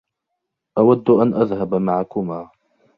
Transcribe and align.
أودّ 0.77 1.09
أن 1.09 1.33
أذهب 1.33 1.75
معكما. 1.75 2.49